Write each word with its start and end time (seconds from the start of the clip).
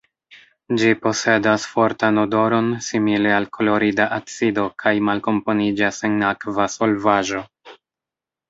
Ĝi 0.83 0.87
posedas 1.01 1.65
fortan 1.73 2.21
odoron 2.21 2.71
simile 2.87 3.35
al 3.41 3.47
klorida 3.59 4.09
acido 4.17 4.65
kaj 4.85 4.95
malkomponiĝas 5.11 6.03
en 6.11 6.17
akva 6.33 6.67
solvaĵo. 6.79 7.45